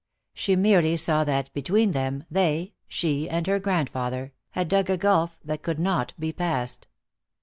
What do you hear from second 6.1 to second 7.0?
be passed.